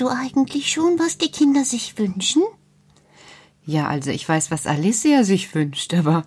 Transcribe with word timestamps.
Weißt 0.00 0.08
du 0.08 0.16
eigentlich 0.16 0.72
schon, 0.72 0.98
was 0.98 1.18
die 1.18 1.30
Kinder 1.30 1.62
sich 1.62 1.98
wünschen? 1.98 2.42
Ja, 3.66 3.86
also 3.86 4.10
ich 4.10 4.26
weiß, 4.26 4.50
was 4.50 4.66
Alicia 4.66 5.24
sich 5.24 5.54
wünscht, 5.54 5.92
aber 5.92 6.24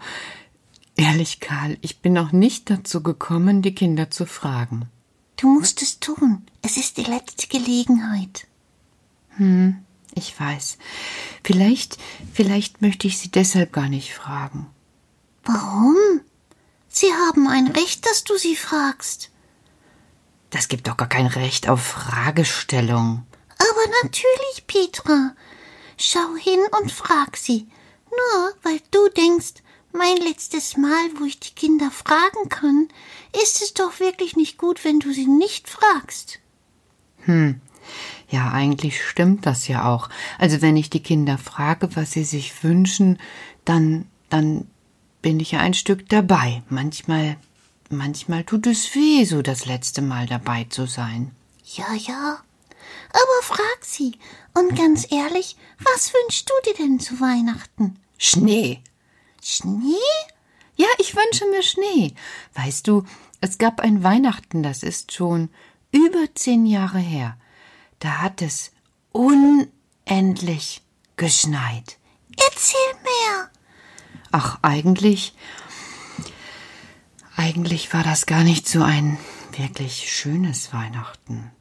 ehrlich, 0.95 1.39
Karl, 1.39 1.79
ich 1.81 2.00
bin 2.00 2.13
noch 2.13 2.31
nicht 2.31 2.69
dazu 2.69 3.01
gekommen, 3.01 3.63
die 3.63 3.73
Kinder 3.73 4.11
zu 4.11 4.28
fragen. 4.28 4.85
Du 5.38 5.47
musst 5.47 5.81
es 5.81 6.00
tun. 6.00 6.45
Es 6.61 6.78
ist 6.78 6.97
die 6.97 7.03
letzte 7.03 7.47
Gelegenheit. 7.47 8.45
Hm, 9.38 9.79
ich 10.13 10.40
weiß. 10.40 10.78
Vielleicht, 11.44 11.97
vielleicht 12.31 12.84
möchte 12.84 13.07
ich 13.07 13.17
sie 13.17 13.31
deshalb 13.31 13.73
gar 13.73 13.90
nicht 13.90 14.13
fragen. 14.13 14.67
Warum? 15.45 15.95
Sie 16.90 17.11
haben 17.11 17.47
ein 17.47 17.66
Recht, 17.66 18.05
dass 18.05 18.23
du 18.23 18.38
sie 18.38 18.55
fragst. 18.55 19.31
Das 20.51 20.67
gibt 20.67 20.88
doch 20.88 20.95
gar 20.95 21.09
kein 21.09 21.25
Recht 21.25 21.67
auf 21.67 21.81
Fragestellung. 21.81 23.25
Natürlich, 24.02 24.68
Petra. 24.68 25.36
Schau 25.98 26.36
hin 26.36 26.59
und 26.81 26.92
frag 26.92 27.38
sie. 27.38 27.68
Nur 28.09 28.54
weil 28.64 28.80
du 28.92 29.09
denkst, 29.09 29.62
mein 29.92 30.18
letztes 30.18 30.76
Mal, 30.78 31.09
wo 31.20 31.26
ich 31.26 31.40
die 31.40 31.54
Kinder 31.54 31.92
fragen 31.92 32.50
kann, 32.50 32.88
ist 33.44 33.62
es 33.62 33.74
doch 33.74 34.00
wirklich 34.00 34.36
nicht 34.36 34.58
gut, 34.58 34.84
wenn 34.84 35.00
du 35.00 35.14
sie 35.14 35.28
nicht 35.28 35.70
fragst. 35.70 36.40
Hm. 37.26 37.62
Ja, 38.30 38.52
eigentlich 38.52 39.03
stimmt 39.06 39.46
das 39.46 39.68
ja 39.68 39.86
auch. 39.86 40.09
Also 40.40 40.62
wenn 40.62 40.78
ich 40.78 40.90
die 40.90 41.03
Kinder 41.03 41.38
frage, 41.38 41.96
was 41.96 42.12
sie 42.12 42.24
sich 42.24 42.64
wünschen, 42.64 43.20
dann, 43.66 44.08
dann 44.30 44.68
bin 45.22 45.40
ich 45.40 45.52
ja 45.52 45.59
ein 45.59 45.76
Stück 45.76 46.09
dabei. 46.09 46.64
Manchmal, 46.70 47.38
manchmal 47.90 48.44
tut 48.44 48.66
es 48.66 48.96
weh, 48.96 49.26
so 49.26 49.42
das 49.42 49.66
letzte 49.66 50.02
Mal 50.02 50.26
dabei 50.26 50.66
zu 50.70 50.88
sein. 50.88 51.32
Ja, 51.66 51.94
ja. 51.94 52.40
Aber 53.10 53.56
frag 53.56 53.80
sie. 53.82 54.18
Und 54.54 54.76
ganz 54.76 55.12
ehrlich, 55.12 55.58
was 55.80 56.14
wünschst 56.14 56.50
du 56.50 56.54
dir 56.70 56.76
denn 56.76 57.00
zu 57.00 57.20
Weihnachten? 57.20 58.00
Schnee. 58.18 58.82
Schnee? 59.42 59.98
Ja, 60.76 60.88
ich 60.98 61.16
wünsche 61.16 61.46
mir 61.48 61.62
Schnee. 61.62 62.16
Weißt 62.56 62.88
du, 62.88 63.04
es 63.42 63.58
gab 63.58 63.82
ein 63.82 64.04
Weihnachten, 64.04 64.64
das 64.64 64.84
ist 64.84 65.14
schon 65.14 65.50
über 65.92 66.34
zehn 66.34 66.66
Jahre 66.66 67.00
her. 67.00 67.38
Da 68.00 68.22
hat 68.22 68.42
es 68.42 68.72
unendlich 69.12 70.82
geschneit. 71.16 71.98
Erzähl 72.38 72.94
mehr. 73.04 73.52
Ach, 74.32 74.58
eigentlich. 74.64 75.36
Eigentlich 77.36 77.94
war 77.94 78.04
das 78.04 78.26
gar 78.26 78.44
nicht 78.44 78.68
so 78.68 78.82
ein 78.82 79.20
wirklich 79.58 80.12
schönes 80.12 80.74
Weihnachten. 80.74 81.52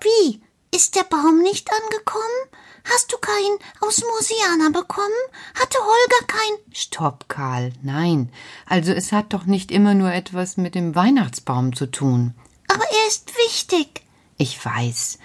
Wie? 0.00 0.41
Ist 0.74 0.96
der 0.96 1.04
Baum 1.04 1.42
nicht 1.42 1.70
angekommen? 1.70 2.48
Hast 2.90 3.12
du 3.12 3.18
keinen 3.18 3.58
aus 3.80 4.00
Mosiana 4.00 4.70
bekommen? 4.70 5.12
Hatte 5.54 5.78
Holger 5.78 6.26
kein. 6.26 6.74
Stopp, 6.74 7.28
Karl. 7.28 7.72
Nein. 7.82 8.32
Also 8.66 8.92
es 8.92 9.12
hat 9.12 9.34
doch 9.34 9.44
nicht 9.44 9.70
immer 9.70 9.94
nur 9.94 10.12
etwas 10.12 10.56
mit 10.56 10.74
dem 10.74 10.94
Weihnachtsbaum 10.94 11.76
zu 11.76 11.90
tun. 11.90 12.34
Aber 12.68 12.84
er 12.84 13.08
ist 13.08 13.32
wichtig. 13.36 14.02
Ich 14.38 14.64
weiß. 14.64 15.18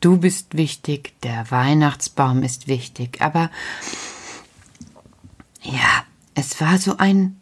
Du 0.00 0.18
bist 0.18 0.56
wichtig, 0.56 1.20
der 1.22 1.50
Weihnachtsbaum 1.50 2.42
ist 2.42 2.68
wichtig, 2.68 3.20
aber 3.20 3.50
ja, 5.62 6.04
es 6.34 6.60
war 6.60 6.78
so 6.78 6.96
ein, 6.96 7.40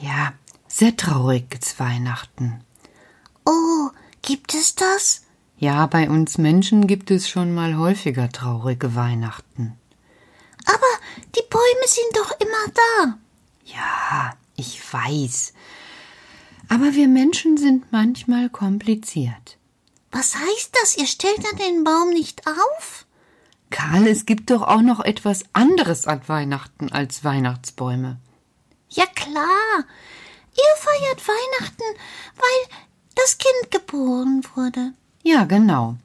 ja, 0.00 0.32
sehr 0.68 0.96
trauriges 0.96 1.78
Weihnachten. 1.78 2.64
Oh, 3.44 3.90
gibt 4.22 4.54
es 4.54 4.74
das? 4.74 5.25
Ja, 5.58 5.86
bei 5.86 6.10
uns 6.10 6.36
Menschen 6.36 6.86
gibt 6.86 7.10
es 7.10 7.28
schon 7.28 7.54
mal 7.54 7.76
häufiger 7.76 8.30
traurige 8.30 8.94
Weihnachten. 8.94 9.78
Aber 10.66 11.26
die 11.34 11.44
Bäume 11.48 11.86
sind 11.86 12.16
doch 12.16 12.30
immer 12.40 12.72
da. 12.74 13.18
Ja, 13.64 14.36
ich 14.56 14.80
weiß. 14.92 15.54
Aber 16.68 16.94
wir 16.94 17.08
Menschen 17.08 17.56
sind 17.56 17.90
manchmal 17.90 18.50
kompliziert. 18.50 19.56
Was 20.10 20.34
heißt 20.34 20.76
das? 20.82 20.98
Ihr 20.98 21.06
stellt 21.06 21.42
dann 21.44 21.56
den 21.56 21.84
Baum 21.84 22.10
nicht 22.10 22.46
auf? 22.46 23.06
Karl, 23.70 24.06
es 24.06 24.26
gibt 24.26 24.50
doch 24.50 24.62
auch 24.62 24.82
noch 24.82 25.00
etwas 25.00 25.44
anderes 25.52 26.06
an 26.06 26.20
Weihnachten 26.26 26.92
als 26.92 27.24
Weihnachtsbäume. 27.24 28.18
Ja 28.90 29.06
klar. 29.06 29.84
Ihr 30.54 30.76
feiert 30.76 31.28
Weihnachten, 31.28 31.82
weil 32.36 32.78
das 33.14 33.38
Kind 33.38 33.70
geboren 33.70 34.42
wurde. 34.54 34.92
Ja, 35.26 35.44
genau. 35.44 35.96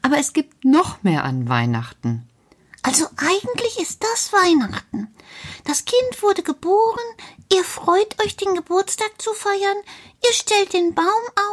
Aber 0.00 0.16
es 0.16 0.32
gibt 0.32 0.64
noch 0.64 1.02
mehr 1.02 1.24
an 1.24 1.50
Weihnachten. 1.50 2.26
Also 2.80 3.04
eigentlich 3.18 3.78
ist 3.78 4.02
das 4.02 4.32
Weihnachten. 4.32 5.08
Das 5.64 5.84
Kind 5.84 6.22
wurde 6.22 6.42
geboren, 6.42 7.04
ihr 7.52 7.62
freut 7.62 8.18
euch, 8.24 8.38
den 8.38 8.54
Geburtstag 8.54 9.10
zu 9.18 9.34
feiern, 9.34 9.76
ihr 10.24 10.32
stellt 10.32 10.72
den 10.72 10.94
Baum 10.94 11.04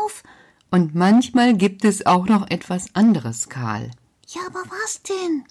auf. 0.06 0.24
Und 0.72 0.96
manchmal 0.96 1.54
gibt 1.54 1.84
es 1.84 2.06
auch 2.06 2.28
noch 2.28 2.50
etwas 2.50 2.96
anderes, 2.96 3.50
Karl. 3.50 3.92
Ja, 4.30 4.44
aber 4.48 4.64
was 4.84 5.02
denn? 5.04 5.44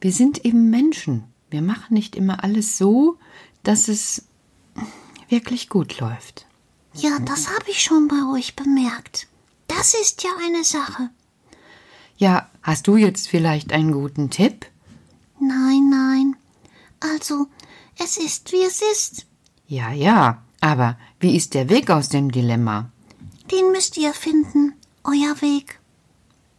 Wir 0.00 0.10
sind 0.10 0.44
eben 0.44 0.68
Menschen. 0.68 1.32
Wir 1.48 1.62
machen 1.62 1.94
nicht 1.94 2.16
immer 2.16 2.42
alles 2.42 2.76
so, 2.76 3.18
dass 3.62 3.86
es 3.86 4.24
wirklich 5.28 5.68
gut 5.68 6.00
läuft. 6.00 6.44
Ja, 6.94 7.20
das 7.20 7.54
habe 7.54 7.70
ich 7.70 7.82
schon 7.82 8.08
bei 8.08 8.36
euch 8.36 8.56
bemerkt. 8.56 9.28
Das 9.68 9.94
ist 9.94 10.22
ja 10.24 10.30
eine 10.44 10.64
Sache. 10.64 11.10
Ja, 12.16 12.50
hast 12.62 12.88
du 12.88 12.96
jetzt 12.96 13.28
vielleicht 13.28 13.72
einen 13.72 13.92
guten 13.92 14.28
Tipp? 14.28 14.66
Nein, 15.38 15.88
nein. 15.88 16.36
Also, 16.98 17.46
es 17.96 18.16
ist, 18.16 18.50
wie 18.50 18.64
es 18.64 18.82
ist. 18.82 19.26
Ja, 19.68 19.92
ja, 19.92 20.42
aber 20.60 20.98
wie 21.20 21.36
ist 21.36 21.54
der 21.54 21.68
Weg 21.68 21.90
aus 21.90 22.08
dem 22.08 22.32
Dilemma? 22.32 22.90
Den 23.52 23.70
müsst 23.70 23.96
ihr 23.96 24.12
finden. 24.14 24.74
Euer 25.04 25.40
Weg. 25.40 25.78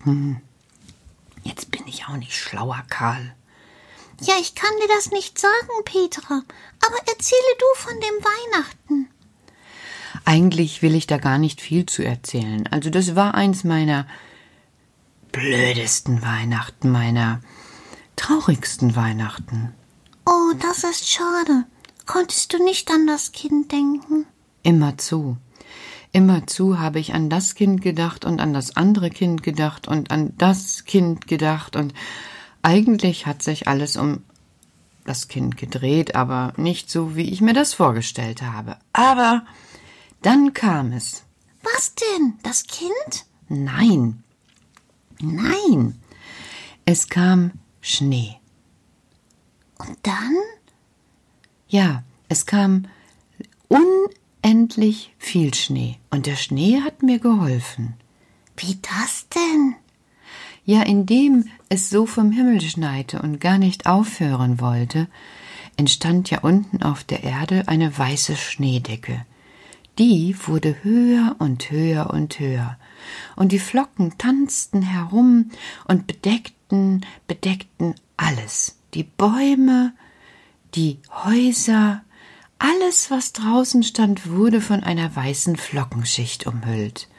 Hm. 0.04 0.38
Jetzt 1.44 1.72
bin 1.72 1.86
ich 1.88 2.06
auch 2.06 2.16
nicht 2.16 2.34
schlauer, 2.34 2.84
Karl. 2.90 3.36
Ja, 4.22 4.36
ich 4.40 4.56
kann 4.56 4.72
dir 4.82 4.88
das 4.96 5.12
nicht 5.12 5.40
sagen, 5.40 5.84
Petra. 5.86 6.42
Aber 6.86 6.98
erzähle 7.08 7.56
du 7.58 7.66
von 7.76 7.94
dem 7.94 8.24
Weihnachten. 8.24 9.10
Eigentlich 10.26 10.82
will 10.82 10.96
ich 10.96 11.08
da 11.08 11.18
gar 11.18 11.38
nicht 11.38 11.62
viel 11.62 11.86
zu 11.86 12.04
erzählen. 12.04 12.68
Also 12.68 12.90
das 12.90 13.16
war 13.16 13.36
eins 13.36 13.64
meiner 13.64 14.06
blödesten 15.32 16.22
Weihnachten, 16.22 16.92
meiner 16.92 17.42
traurigsten 18.16 18.96
Weihnachten. 18.96 19.74
Oh, 20.26 20.54
das 20.60 20.84
ist 20.84 21.10
schade. 21.10 21.66
Konntest 22.06 22.54
du 22.54 22.64
nicht 22.64 22.92
an 22.92 23.08
das 23.08 23.32
Kind 23.32 23.72
denken? 23.72 24.26
Immerzu. 24.64 25.38
Immerzu 26.12 26.80
habe 26.80 27.00
ich 27.00 27.14
an 27.14 27.30
das 27.30 27.56
Kind 27.56 27.82
gedacht 27.82 28.26
und 28.26 28.42
an 28.42 28.54
das 28.54 28.76
andere 28.76 29.10
Kind 29.10 29.44
gedacht 29.44 29.88
und 29.88 30.10
an 30.12 30.34
das 30.38 30.86
Kind 30.86 31.28
gedacht 31.28 31.76
und 31.76 31.94
eigentlich 32.62 33.26
hat 33.26 33.44
sich 33.44 33.68
alles 33.68 33.96
um 33.96 34.24
das 35.06 35.28
Kind 35.28 35.58
gedreht, 35.58 36.16
aber 36.16 36.54
nicht 36.58 36.90
so, 36.90 37.16
wie 37.16 37.30
ich 37.30 37.42
mir 37.42 37.54
das 37.54 37.74
vorgestellt 37.74 38.42
habe. 38.42 38.78
Aber 38.92 39.44
dann 40.22 40.54
kam 40.54 40.92
es. 40.92 41.24
Was 41.64 41.96
denn? 41.96 42.34
Das 42.44 42.64
Kind? 42.64 43.26
Nein. 43.48 44.24
Nein. 45.20 46.00
Es 46.86 47.10
kam 47.10 47.52
Schnee. 47.82 48.36
Und 49.78 49.98
dann? 50.04 50.36
Ja, 51.68 52.04
es 52.28 52.46
kam 52.46 52.86
unendlich 53.68 55.14
viel 55.18 55.54
Schnee. 55.54 55.98
Und 56.10 56.26
der 56.26 56.36
Schnee 56.36 56.82
hat 56.82 57.04
mir 57.04 57.20
geholfen. 57.20 57.96
Wie 58.58 58.78
das 58.82 59.28
denn? 59.30 59.76
Ja, 60.66 60.84
indem 60.84 61.46
es 61.70 61.90
so 61.90 62.06
vom 62.06 62.32
Himmel 62.32 62.62
schneite 62.62 63.22
und 63.22 63.40
gar 63.40 63.58
nicht 63.58 63.86
aufhören 63.86 64.60
wollte, 64.60 65.08
entstand 65.78 66.30
ja 66.30 66.40
unten 66.42 66.84
auf 66.84 67.04
der 67.04 67.24
Erde 67.24 67.68
eine 67.68 67.98
weiße 67.98 68.36
Schneedecke. 68.36 69.26
Die 70.00 70.34
wurde 70.48 70.82
höher 70.82 71.36
und 71.40 71.72
höher 71.72 72.10
und 72.12 72.40
höher, 72.40 72.78
und 73.36 73.52
die 73.52 73.60
Flocken 73.60 74.18
tanzten 74.18 74.82
herum 74.82 75.52
und 75.90 76.08
bedeckten, 76.08 77.06
bedeckten 77.28 77.96
alles, 78.16 78.78
die 78.94 79.04
Bäume, 79.04 79.94
die 80.74 81.00
Häuser, 81.12 82.02
alles, 82.60 83.12
was 83.12 83.34
draußen 83.34 83.84
stand, 83.84 84.30
wurde 84.30 84.62
von 84.62 84.84
einer 84.84 85.14
weißen 85.14 85.58
Flockenschicht 85.58 86.48
umhüllt. 86.48 87.10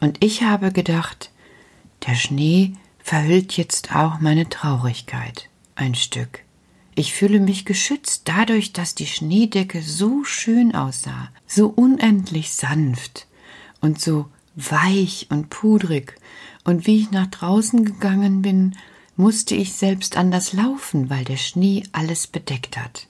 Und 0.00 0.22
ich 0.24 0.42
habe 0.42 0.72
gedacht, 0.72 1.30
der 2.06 2.16
Schnee 2.16 2.72
verhüllt 2.98 3.56
jetzt 3.56 3.94
auch 3.94 4.18
meine 4.18 4.48
Traurigkeit 4.48 5.48
ein 5.76 5.94
Stück. 5.94 6.44
Ich 7.00 7.14
fühle 7.14 7.40
mich 7.40 7.64
geschützt 7.64 8.24
dadurch, 8.26 8.74
dass 8.74 8.94
die 8.94 9.06
Schneedecke 9.06 9.80
so 9.80 10.22
schön 10.22 10.74
aussah, 10.74 11.30
so 11.46 11.68
unendlich 11.68 12.52
sanft 12.52 13.26
und 13.80 13.98
so 13.98 14.28
weich 14.54 15.26
und 15.30 15.48
pudrig, 15.48 16.14
und 16.64 16.86
wie 16.86 17.00
ich 17.00 17.10
nach 17.10 17.28
draußen 17.28 17.86
gegangen 17.86 18.42
bin, 18.42 18.76
musste 19.16 19.54
ich 19.54 19.72
selbst 19.72 20.18
anders 20.18 20.52
laufen, 20.52 21.08
weil 21.08 21.24
der 21.24 21.38
Schnee 21.38 21.84
alles 21.92 22.26
bedeckt 22.26 22.76
hat. 22.76 23.06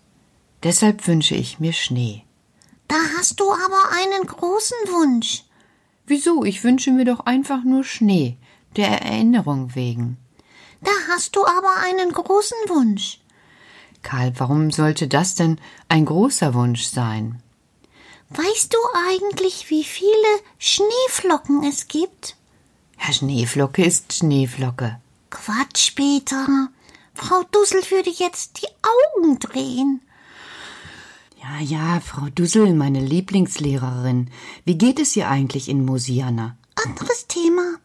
Deshalb 0.63 1.09
wünsche 1.09 1.35
ich 1.35 1.59
mir 1.59 1.73
Schnee. 1.73 2.23
Da 2.87 2.95
hast 3.19 3.41
du 3.41 3.51
aber 3.51 3.91
einen 3.91 4.25
großen 4.25 4.79
Wunsch. 4.87 5.43
Wieso? 6.07 6.45
Ich 6.45 6.63
wünsche 6.63 6.93
mir 6.93 7.07
doch 7.07 7.27
einfach 7.27 7.65
nur 7.65 7.83
Schnee, 7.83 8.37
der 8.77 9.03
Erinnerung 9.03 9.75
wegen. 9.75 10.17
Da 10.81 10.93
hast 11.09 11.35
du 11.35 11.45
aber 11.45 11.75
einen 11.83 12.13
großen 12.13 12.57
Wunsch. 12.69 13.19
Karl, 14.03 14.33
warum 14.39 14.71
sollte 14.71 15.09
das 15.09 15.35
denn 15.35 15.59
ein 15.89 16.05
großer 16.05 16.55
Wunsch 16.55 16.85
sein? 16.85 17.43
Weißt 18.31 18.73
du 18.73 18.79
eigentlich, 19.09 19.71
wie 19.71 19.85
viele 19.85 20.13
Schneeflocken 20.59 21.65
es 21.65 21.89
gibt? 21.89 22.37
Herr 22.97 23.15
Schneeflocke 23.15 23.85
ist 23.85 24.13
Schneeflocke. 24.13 25.01
Quatsch, 25.31 25.95
Peter. 25.95 26.69
Frau 27.15 27.43
Dussel 27.51 27.83
würde 27.91 28.11
jetzt 28.11 28.63
die 28.63 28.69
Augen 29.17 29.39
drehen. 29.39 30.01
Ja, 31.43 31.61
ja, 31.61 32.01
Frau 32.01 32.29
Dussel, 32.35 32.75
meine 32.75 33.01
Lieblingslehrerin. 33.01 34.31
Wie 34.65 34.77
geht 34.77 35.01
es 35.01 35.17
ihr 35.17 35.29
eigentlich 35.29 35.69
in 35.69 35.85
Mosiana? 35.85 36.57
Anderes 36.87 37.27
Thema. 37.27 37.79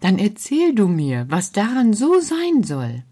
Dann 0.00 0.18
erzähl 0.18 0.74
du 0.74 0.88
mir, 0.88 1.26
was 1.28 1.52
daran 1.52 1.94
so 1.94 2.20
sein 2.20 2.64
soll. 2.64 3.04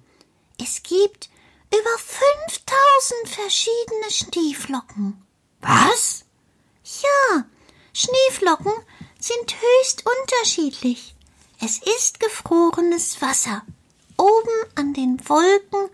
Es 0.59 0.83
gibt 0.83 1.31
über 1.73 1.99
5000 1.99 3.29
verschiedene 3.29 4.11
Schneeflocken. 4.11 5.27
Was? 5.61 6.25
Ja, 6.85 7.45
Schneeflocken 7.95 8.73
sind 9.19 9.55
höchst 9.55 10.05
unterschiedlich. 10.07 11.15
Es 11.65 11.79
ist 11.79 12.21
gefrorenes 12.21 13.23
Wasser. 13.23 13.63
Oben 14.19 14.71
an 14.75 14.93
den 14.93 15.27
Wolken, 15.29 15.89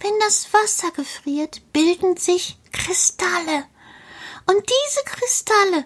wenn 0.00 0.18
das 0.20 0.52
Wasser 0.52 0.90
gefriert, 0.92 1.60
bilden 1.72 2.16
sich 2.16 2.56
Kristalle. 2.72 3.66
Und 4.46 4.64
diese 4.64 5.04
Kristalle 5.04 5.84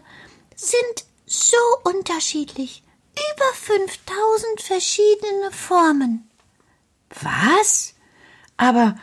sind 0.54 1.04
so 1.26 1.56
unterschiedlich. 1.84 2.84
Über 3.34 3.54
5000 3.54 4.62
verschiedene 4.62 5.50
Formen. 5.50 6.30
Was? 7.20 7.94
Aber 8.56 8.96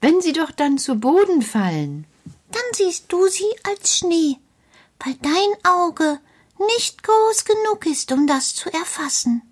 wenn 0.00 0.20
sie 0.20 0.32
doch 0.32 0.50
dann 0.50 0.78
zu 0.78 0.96
Boden 0.96 1.42
fallen. 1.42 2.06
Dann 2.52 2.62
siehst 2.72 3.12
du 3.12 3.28
sie 3.28 3.50
als 3.64 3.96
Schnee, 3.98 4.38
weil 5.04 5.14
dein 5.22 5.72
Auge 5.72 6.20
nicht 6.58 7.02
groß 7.02 7.44
genug 7.44 7.86
ist, 7.86 8.12
um 8.12 8.26
das 8.26 8.54
zu 8.54 8.72
erfassen. 8.72 9.42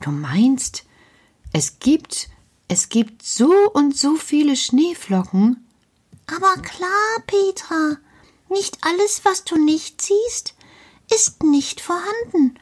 Du 0.00 0.10
meinst, 0.10 0.84
es 1.52 1.78
gibt, 1.78 2.28
es 2.68 2.88
gibt 2.88 3.22
so 3.22 3.52
und 3.72 3.96
so 3.96 4.16
viele 4.16 4.56
Schneeflocken? 4.56 5.66
Aber 6.26 6.60
klar, 6.62 7.22
Petra, 7.26 7.96
nicht 8.48 8.78
alles, 8.82 9.24
was 9.24 9.44
du 9.44 9.56
nicht 9.56 10.02
siehst, 10.02 10.54
ist 11.14 11.42
nicht 11.42 11.80
vorhanden. 11.80 12.58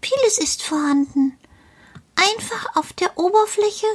Vieles 0.00 0.38
ist 0.38 0.62
vorhanden. 0.62 1.36
Einfach 2.14 2.76
auf 2.76 2.92
der 2.92 3.18
Oberfläche 3.18 3.86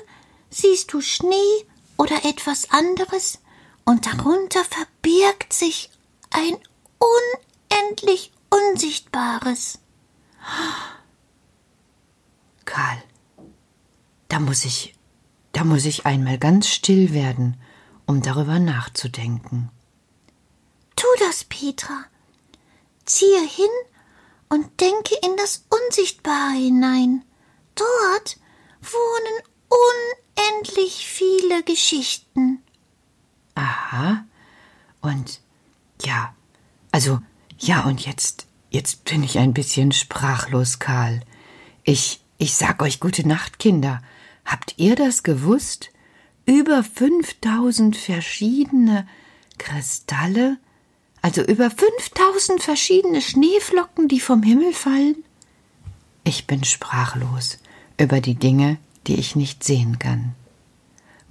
siehst 0.50 0.92
du 0.94 1.02
Schnee 1.02 1.66
oder 2.02 2.26
etwas 2.26 2.72
anderes, 2.72 3.38
und 3.86 4.08
darunter 4.08 4.66
verbirgt 4.66 5.54
sich 5.54 5.92
ein 6.32 6.58
unendlich 6.98 8.32
Unsichtbares. 8.50 9.78
Karl, 12.66 13.04
da 14.30 14.40
muss 14.40 14.66
ich, 14.66 14.96
da 15.52 15.64
muss 15.64 15.86
ich 15.86 16.08
einmal 16.08 16.40
ganz 16.40 16.70
still 16.70 17.14
werden, 17.14 17.62
um 18.08 18.24
darüber 18.24 18.58
nachzudenken. 18.58 19.70
Tu 20.96 21.06
das, 21.20 21.44
Petra. 21.44 22.06
Ziehe 23.06 23.42
hin 23.42 23.70
und 24.50 24.82
denke 24.82 25.16
in 25.22 25.38
das 25.38 25.66
Unsichtbare 25.70 26.54
hinein. 26.54 27.24
Dort 27.76 28.38
wohnen 28.82 29.42
unendlich 30.38 31.06
viele 31.08 31.64
Geschichten. 31.64 32.60
Aha. 33.56 34.26
Und 35.02 35.40
ja, 36.04 36.34
also 36.92 37.20
ja, 37.58 37.82
und 37.82 38.06
jetzt, 38.06 38.48
jetzt 38.70 39.06
bin 39.06 39.24
ich 39.24 39.38
ein 39.40 39.54
bisschen 39.54 39.92
sprachlos, 39.92 40.80
Karl. 40.80 41.22
Ich, 41.84 42.22
ich 42.38 42.56
sag 42.56 42.82
euch 42.82 43.00
gute 43.00 43.28
Nacht, 43.28 43.60
Kinder. 43.60 44.02
Habt 44.46 44.76
ihr 44.78 44.96
das 44.96 45.24
gewusst? 45.24 45.92
Über 46.46 46.84
5000 46.84 47.96
verschiedene 47.96 49.08
Kristalle, 49.58 50.58
also 51.22 51.44
über 51.44 51.70
5000 51.70 52.64
verschiedene 52.64 53.22
Schneeflocken, 53.22 54.08
die 54.08 54.20
vom 54.20 54.42
Himmel 54.42 54.74
fallen? 54.74 55.24
Ich 56.24 56.48
bin 56.48 56.64
sprachlos 56.64 57.60
über 57.98 58.22
die 58.22 58.36
Dinge, 58.36 58.78
die 59.08 59.16
ich 59.16 59.36
nicht 59.36 59.64
sehen 59.64 60.00
kann. 60.00 60.36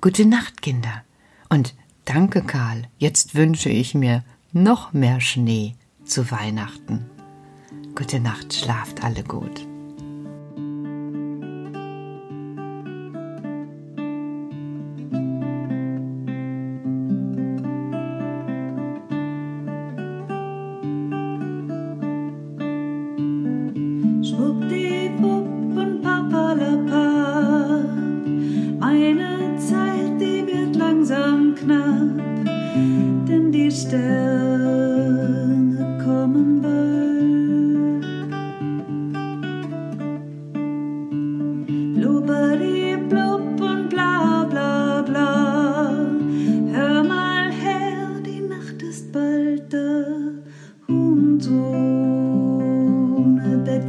Gute 0.01 0.25
Nacht, 0.25 0.63
Kinder. 0.63 1.05
Und 1.49 1.75
danke, 2.05 2.43
Karl. 2.43 2.89
Jetzt 2.99 3.35
wünsche 3.35 3.69
ich 3.69 3.95
mir 3.95 4.25
noch 4.53 4.93
mehr 4.93 5.21
Schnee 5.21 5.75
zu 6.05 6.31
Weihnachten. 6.31 7.05
Gute 7.95 8.21
Nacht, 8.21 8.55
schlaft 8.55 9.05
alle 9.05 9.23
gut. 9.23 9.70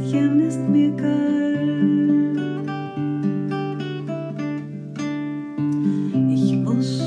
Herzchen 0.02 0.40
ist 0.40 0.58
mir 0.68 0.90
kalt. 0.96 1.12
Ich 6.28 6.56
muss 6.56 7.00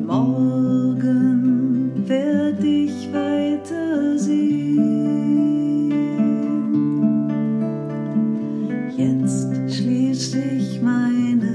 Morgen 0.06 1.92
werd 2.08 2.62
ich 2.64 3.08
weiter 3.12 4.18
sehen. 4.18 5.92
Jetzt 8.96 9.48
schließe 9.72 10.40
ich 10.40 10.82
meine 10.82 11.53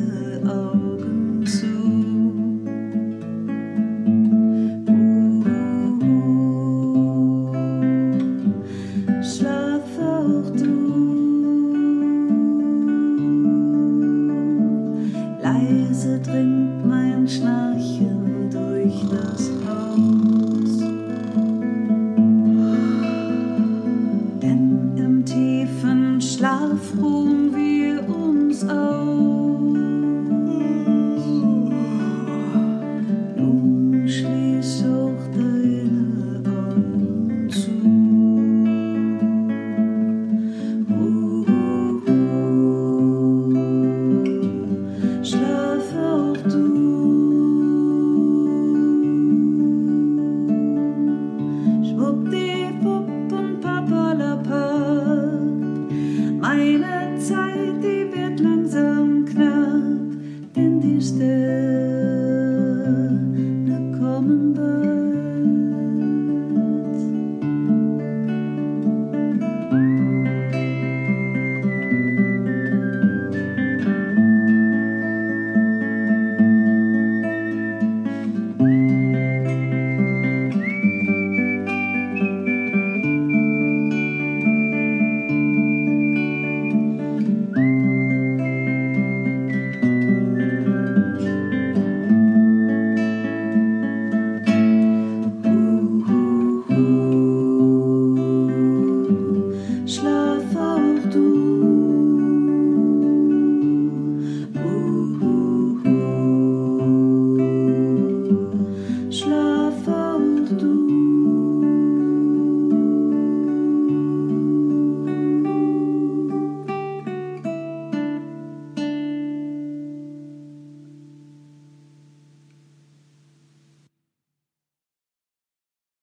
tudo. 101.10 101.49